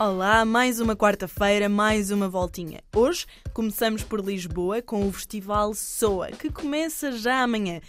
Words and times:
Olá, 0.00 0.44
mais 0.44 0.78
uma 0.78 0.94
quarta-feira, 0.94 1.68
mais 1.68 2.12
uma 2.12 2.28
voltinha. 2.28 2.80
Hoje 2.94 3.26
começamos 3.52 4.04
por 4.04 4.24
Lisboa 4.24 4.80
com 4.80 5.08
o 5.08 5.12
Festival 5.12 5.74
Soa, 5.74 6.28
que 6.28 6.52
começa 6.52 7.10
já 7.10 7.42
amanhã. 7.42 7.80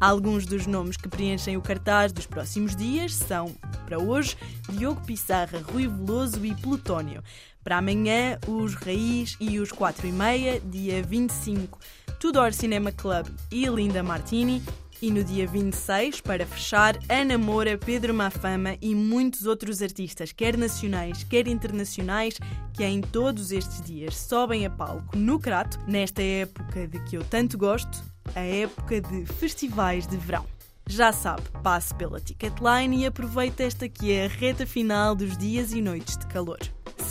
Alguns 0.00 0.46
dos 0.46 0.66
nomes 0.66 0.96
que 0.96 1.08
preenchem 1.08 1.56
o 1.56 1.62
cartaz 1.62 2.12
dos 2.12 2.26
próximos 2.26 2.76
dias 2.76 3.14
são, 3.14 3.54
para 3.84 3.98
hoje, 3.98 4.36
Diogo 4.70 5.00
Pissarra, 5.04 5.60
Rui 5.60 5.88
Veloso 5.88 6.44
e 6.44 6.54
Plutónio. 6.54 7.22
Para 7.64 7.78
amanhã, 7.78 8.38
os 8.46 8.74
Raiz 8.74 9.36
e 9.40 9.58
os 9.58 9.72
4 9.72 10.06
e 10.06 10.12
meia, 10.12 10.60
dia 10.60 11.02
25. 11.02 11.78
Tudor 12.20 12.52
Cinema 12.52 12.92
Club 12.92 13.26
e 13.50 13.66
Linda 13.66 14.02
Martini. 14.02 14.62
E 15.02 15.10
no 15.10 15.24
dia 15.24 15.48
26, 15.48 16.20
para 16.20 16.46
fechar, 16.46 16.96
Ana 17.08 17.36
Moura, 17.36 17.76
Pedro 17.76 18.14
Mafama 18.14 18.76
e 18.80 18.94
muitos 18.94 19.46
outros 19.46 19.82
artistas, 19.82 20.30
quer 20.30 20.56
nacionais, 20.56 21.24
quer 21.24 21.48
internacionais, 21.48 22.38
que 22.72 22.84
em 22.84 23.00
todos 23.00 23.50
estes 23.50 23.82
dias 23.82 24.16
sobem 24.16 24.64
a 24.64 24.70
palco 24.70 25.16
no 25.16 25.40
Crato, 25.40 25.76
nesta 25.88 26.22
época 26.22 26.86
de 26.86 27.02
que 27.02 27.16
eu 27.16 27.24
tanto 27.24 27.58
gosto, 27.58 28.00
a 28.36 28.42
época 28.42 29.00
de 29.00 29.26
festivais 29.26 30.06
de 30.06 30.16
verão. 30.16 30.46
Já 30.86 31.12
sabe, 31.12 31.42
passe 31.64 31.92
pela 31.96 32.20
Ticketline 32.20 33.02
e 33.02 33.06
aproveite 33.06 33.60
esta 33.64 33.88
que 33.88 34.12
é 34.12 34.26
a 34.26 34.28
reta 34.28 34.64
final 34.64 35.16
dos 35.16 35.36
dias 35.36 35.72
e 35.72 35.82
noites 35.82 36.16
de 36.16 36.28
calor 36.28 36.60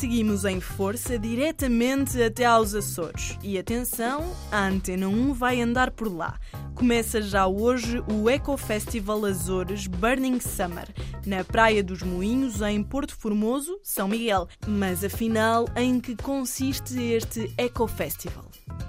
seguimos 0.01 0.45
em 0.45 0.59
força 0.59 1.19
diretamente 1.19 2.19
até 2.23 2.43
aos 2.43 2.73
Açores. 2.73 3.37
E 3.43 3.55
atenção, 3.55 4.33
a 4.51 4.65
Antena 4.65 5.07
1 5.07 5.31
vai 5.31 5.61
andar 5.61 5.91
por 5.91 6.11
lá. 6.11 6.39
Começa 6.73 7.21
já 7.21 7.45
hoje 7.45 8.03
o 8.11 8.27
Eco 8.27 8.57
Festival 8.57 9.23
Azores 9.25 9.85
Burning 9.85 10.39
Summer, 10.39 10.87
na 11.23 11.43
Praia 11.43 11.83
dos 11.83 12.01
Moinhos, 12.01 12.63
em 12.63 12.81
Porto 12.81 13.15
Formoso, 13.15 13.79
São 13.83 14.07
Miguel. 14.07 14.47
Mas 14.67 15.03
afinal, 15.03 15.67
em 15.75 15.99
que 15.99 16.15
consiste 16.15 16.99
este 16.99 17.53
Eco 17.55 17.85
Festival? 17.85 18.45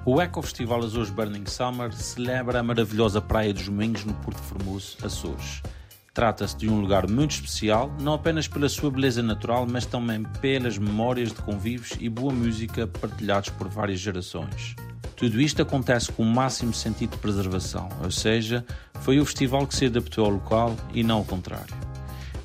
O 0.06 0.18
Eco 0.18 0.40
Festival 0.40 0.82
Azores 0.82 1.10
Burning 1.10 1.44
Summer 1.44 1.92
celebra 1.92 2.60
a 2.60 2.62
maravilhosa 2.62 3.20
Praia 3.20 3.52
dos 3.52 3.68
Moinhos 3.68 4.06
no 4.06 4.14
Porto 4.14 4.40
Formoso, 4.40 4.96
Açores. 5.04 5.60
Trata-se 6.14 6.56
de 6.58 6.68
um 6.68 6.78
lugar 6.78 7.08
muito 7.08 7.30
especial, 7.30 7.90
não 7.98 8.12
apenas 8.12 8.46
pela 8.46 8.68
sua 8.68 8.90
beleza 8.90 9.22
natural, 9.22 9.66
mas 9.66 9.86
também 9.86 10.22
pelas 10.42 10.76
memórias 10.76 11.30
de 11.30 11.40
convívios 11.40 11.92
e 11.98 12.08
boa 12.08 12.32
música 12.32 12.86
partilhados 12.86 13.48
por 13.48 13.66
várias 13.68 13.98
gerações. 13.98 14.76
Tudo 15.16 15.40
isto 15.40 15.62
acontece 15.62 16.12
com 16.12 16.22
o 16.22 16.26
máximo 16.26 16.74
sentido 16.74 17.12
de 17.12 17.18
preservação, 17.18 17.88
ou 18.04 18.10
seja, 18.10 18.62
foi 19.00 19.20
o 19.20 19.24
festival 19.24 19.66
que 19.66 19.74
se 19.74 19.86
adaptou 19.86 20.26
ao 20.26 20.32
local 20.32 20.76
e 20.92 21.02
não 21.02 21.18
ao 21.18 21.24
contrário. 21.24 21.74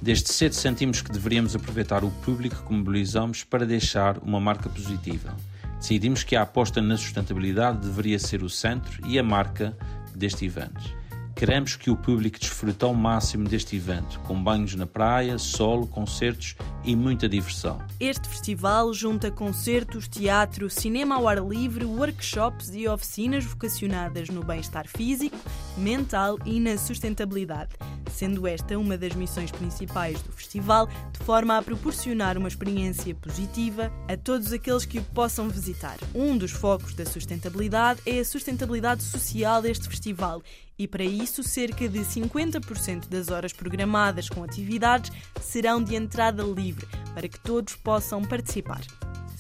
Desde 0.02 0.32
cedo 0.32 0.54
sentimos 0.54 1.02
que 1.02 1.12
deveríamos 1.12 1.54
aproveitar 1.54 2.06
o 2.06 2.12
público 2.12 2.64
que 2.66 2.74
mobilizamos 2.74 3.44
para 3.44 3.66
deixar 3.66 4.18
uma 4.20 4.40
marca 4.40 4.70
positiva. 4.70 5.36
Decidimos 5.78 6.24
que 6.24 6.38
a 6.38 6.44
aposta 6.44 6.82
na 6.82 6.96
sustentabilidade 6.96 7.80
deveria 7.80 8.18
ser 8.18 8.44
o 8.44 8.50
centro 8.50 9.06
e 9.06 9.20
a 9.20 9.24
marca 9.24 9.78
deste 10.16 10.46
evento. 10.46 10.96
Queremos 11.38 11.76
que 11.76 11.92
o 11.92 11.96
público 11.96 12.40
desfrute 12.40 12.84
ao 12.84 12.96
máximo 12.96 13.48
deste 13.48 13.76
evento, 13.76 14.20
com 14.22 14.44
banhos 14.44 14.74
na 14.74 14.88
praia, 14.88 15.38
solo, 15.38 15.86
concertos 15.86 16.56
e 16.84 16.96
muita 16.96 17.30
diversão. 17.30 17.80
Este 18.00 18.28
festival 18.28 18.92
junta 18.92 19.30
concertos, 19.30 20.08
teatro, 20.08 20.68
cinema 20.68 21.14
ao 21.14 21.28
ar 21.28 21.38
livre, 21.38 21.86
workshops 21.86 22.72
e 22.74 22.88
oficinas 22.88 23.46
vocacionadas 23.46 24.30
no 24.30 24.44
bem-estar 24.44 24.88
físico, 24.88 25.38
mental 25.78 26.40
e 26.44 26.60
na 26.60 26.76
sustentabilidade, 26.76 27.76
sendo 28.18 28.48
esta 28.48 28.78
uma 28.80 28.98
das 28.98 29.14
missões 29.14 29.52
principais 29.52 30.22
do 30.24 30.32
festival, 30.32 30.88
de 30.88 31.24
forma 31.24 31.56
a 31.56 31.62
proporcionar 31.62 32.38
uma 32.38 32.48
experiência 32.48 33.14
positiva 33.14 33.92
a 34.08 34.18
todos 34.18 34.52
aqueles 34.52 34.86
que 34.86 34.98
o 34.98 35.04
possam 35.04 35.48
visitar. 35.48 35.98
Um 36.16 36.36
dos 36.36 36.52
focos 36.52 36.96
da 36.96 37.06
sustentabilidade 37.06 38.02
é 38.06 38.20
a 38.20 38.26
sustentabilidade 38.26 39.04
social 39.04 39.62
deste 39.62 39.88
festival 39.88 40.42
e 40.80 40.88
para 40.88 41.04
isso 41.04 41.44
cerca 41.44 41.88
de 41.88 42.00
50% 42.00 43.08
das 43.08 43.30
horas 43.30 43.54
programadas 43.54 44.30
com 44.30 44.44
atividades 44.44 45.12
serão 45.40 45.84
de 45.84 45.96
entrada 45.96 46.44
livre, 46.44 46.88
para 47.14 47.28
que 47.28 47.40
todos 47.40 47.76
possam 47.76 48.24
participar. 48.24 48.82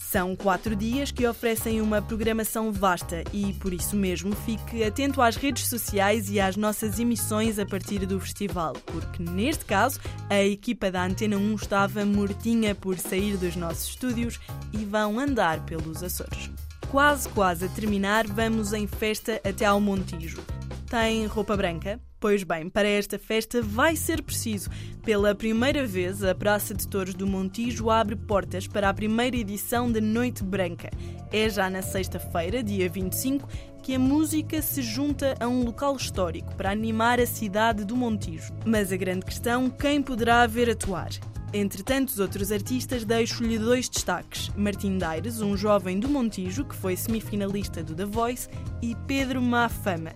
São 0.10 0.38
quatro 0.38 0.74
dias 0.74 1.12
que 1.12 1.28
oferecem 1.28 1.82
uma 1.82 2.02
programação 2.02 2.72
vasta 2.72 3.26
e, 3.34 3.52
por 3.56 3.74
isso 3.74 3.94
mesmo, 3.94 4.34
fique 4.34 4.82
atento 4.82 5.22
às 5.22 5.36
redes 5.36 5.68
sociais 5.68 6.30
e 6.30 6.40
às 6.40 6.56
nossas 6.56 6.98
emissões 6.98 7.60
a 7.60 7.66
partir 7.66 8.06
do 8.06 8.18
festival, 8.18 8.72
porque, 8.86 9.22
neste 9.22 9.66
caso, 9.66 10.00
a 10.30 10.42
equipa 10.42 10.90
da 10.90 11.04
Antena 11.04 11.36
1 11.36 11.56
estava 11.56 12.06
mortinha 12.06 12.74
por 12.74 12.98
sair 12.98 13.36
dos 13.36 13.58
nossos 13.58 13.90
estúdios 13.90 14.40
e 14.72 14.86
vão 14.86 15.20
andar 15.20 15.66
pelos 15.66 16.02
Açores. 16.02 16.50
Quase, 16.90 17.28
quase 17.28 17.66
a 17.66 17.68
terminar, 17.68 18.26
vamos 18.28 18.72
em 18.72 18.88
festa 18.88 19.42
até 19.44 19.66
ao 19.66 19.82
Montijo. 19.82 20.42
Tem 20.90 21.26
roupa 21.26 21.58
branca? 21.58 22.00
Pois 22.20 22.44
bem, 22.44 22.68
para 22.68 22.88
esta 22.88 23.20
festa 23.20 23.62
vai 23.62 23.96
ser 23.96 24.24
preciso. 24.24 24.72
Pela 25.04 25.36
primeira 25.36 25.86
vez, 25.86 26.24
a 26.24 26.34
Praça 26.34 26.74
de 26.74 26.88
Touros 26.88 27.14
do 27.14 27.28
Montijo 27.28 27.92
abre 27.92 28.16
portas 28.16 28.66
para 28.66 28.90
a 28.90 28.94
primeira 28.94 29.38
edição 29.38 29.92
da 29.92 30.02
Noite 30.02 30.44
Branca. 30.44 30.90
É 31.32 31.48
já 31.48 31.70
na 31.70 31.84
sexta-feira, 31.84 32.64
dia 32.64 32.90
25, 32.90 33.48
que 33.84 33.94
a 33.94 34.00
música 34.00 34.64
se 34.64 34.82
junta 34.82 35.36
a 35.40 35.48
um 35.48 35.64
local 35.64 35.96
histórico 35.96 36.56
para 36.56 36.72
animar 36.72 37.20
a 37.20 37.28
cidade 37.28 37.86
do 37.86 37.96
Montijo. 37.96 38.52
Mas 38.66 38.92
a 38.92 38.98
grande 38.98 39.24
questão, 39.24 39.70
quem 39.70 40.02
poderá 40.02 40.48
ver 40.48 40.72
atuar? 40.72 41.10
Entre 41.54 41.84
tantos 41.84 42.20
outros 42.20 42.52
artistas, 42.52 43.06
deixo-lhe 43.06 43.60
dois 43.60 43.88
destaques: 43.88 44.50
Martim 44.56 44.98
Daires, 44.98 45.40
um 45.40 45.56
jovem 45.56 46.00
do 46.00 46.10
Montijo 46.10 46.66
que 46.66 46.76
foi 46.76 46.96
semifinalista 46.98 47.84
do 47.84 47.94
The 47.94 48.06
Voice, 48.06 48.50
e 48.82 48.96
Pedro 49.08 49.40
Mafama 49.40 50.14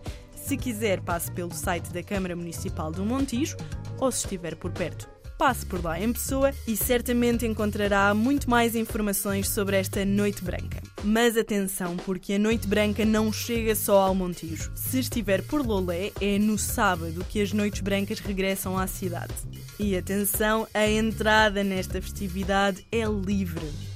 se 0.51 0.57
quiser, 0.57 0.99
passe 0.99 1.31
pelo 1.31 1.53
site 1.53 1.93
da 1.93 2.03
Câmara 2.03 2.35
Municipal 2.35 2.91
do 2.91 3.05
Montijo 3.05 3.55
ou, 3.97 4.11
se 4.11 4.25
estiver 4.25 4.53
por 4.57 4.69
perto, 4.69 5.09
passe 5.37 5.65
por 5.65 5.81
lá 5.81 5.97
em 5.97 6.11
pessoa 6.11 6.53
e 6.67 6.75
certamente 6.75 7.47
encontrará 7.47 8.13
muito 8.13 8.49
mais 8.49 8.75
informações 8.75 9.47
sobre 9.47 9.77
esta 9.77 10.03
Noite 10.03 10.43
Branca. 10.43 10.83
Mas 11.05 11.37
atenção, 11.37 11.95
porque 11.95 12.33
a 12.33 12.39
Noite 12.39 12.67
Branca 12.67 13.05
não 13.05 13.31
chega 13.31 13.73
só 13.75 14.01
ao 14.01 14.13
Montijo. 14.13 14.73
Se 14.75 14.99
estiver 14.99 15.41
por 15.41 15.65
Lolé, 15.65 16.11
é 16.19 16.37
no 16.37 16.57
sábado 16.57 17.25
que 17.29 17.41
as 17.41 17.53
Noites 17.53 17.79
Brancas 17.79 18.19
regressam 18.19 18.77
à 18.77 18.87
cidade. 18.87 19.33
E 19.79 19.95
atenção, 19.95 20.67
a 20.73 20.85
entrada 20.85 21.63
nesta 21.63 22.01
festividade 22.01 22.85
é 22.91 23.05
livre. 23.05 23.90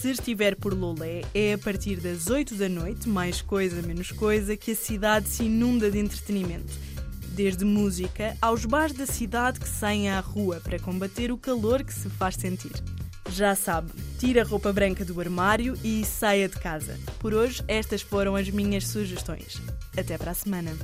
Se 0.00 0.12
estiver 0.12 0.54
por 0.54 0.74
Lolé, 0.74 1.22
é 1.34 1.54
a 1.54 1.58
partir 1.58 1.96
das 1.96 2.28
8 2.28 2.54
da 2.54 2.68
noite, 2.68 3.08
mais 3.08 3.42
coisa 3.42 3.82
menos 3.82 4.12
coisa, 4.12 4.56
que 4.56 4.70
a 4.70 4.76
cidade 4.76 5.28
se 5.28 5.42
inunda 5.42 5.90
de 5.90 5.98
entretenimento. 5.98 6.72
Desde 7.30 7.64
música 7.64 8.36
aos 8.40 8.64
bares 8.64 8.96
da 8.96 9.06
cidade 9.06 9.58
que 9.58 9.68
saem 9.68 10.08
à 10.08 10.20
rua 10.20 10.60
para 10.62 10.78
combater 10.78 11.32
o 11.32 11.36
calor 11.36 11.82
que 11.82 11.92
se 11.92 12.08
faz 12.10 12.36
sentir. 12.36 12.70
Já 13.28 13.56
sabe, 13.56 13.90
tira 14.20 14.42
a 14.42 14.44
roupa 14.44 14.72
branca 14.72 15.04
do 15.04 15.20
armário 15.20 15.76
e 15.82 16.04
saia 16.04 16.48
de 16.48 16.60
casa. 16.60 16.96
Por 17.18 17.34
hoje, 17.34 17.64
estas 17.66 18.00
foram 18.00 18.36
as 18.36 18.48
minhas 18.48 18.86
sugestões. 18.86 19.60
Até 19.96 20.16
para 20.16 20.30
a 20.30 20.34
semana. 20.34 20.76